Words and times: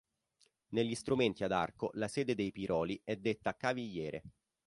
Negli 0.69 0.95
strumenti 0.95 1.43
ad 1.43 1.51
arco 1.51 1.91
la 1.93 2.07
sede 2.07 2.33
dei 2.33 2.51
piroli 2.51 2.99
è 3.03 3.17
detta 3.17 3.55
cavigliere. 3.55 4.23